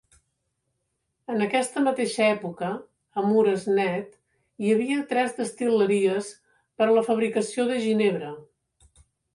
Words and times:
En 1.33 1.43
aquesta 1.47 1.83
mateixa 1.87 2.23
època, 2.37 2.71
a 3.17 3.25
Moresnet 3.27 4.19
hi 4.63 4.73
havia 4.77 4.99
tres 5.13 5.39
destil·leries 5.43 6.33
per 6.81 6.89
a 6.89 6.93
la 6.99 7.09
fabricació 7.13 7.73
de 7.73 7.83
ginebra. 7.89 8.37